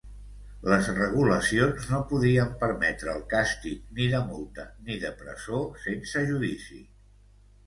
[0.71, 6.81] Les regulacions no podien permetre el càstig ni de multa ni de presó sense judici.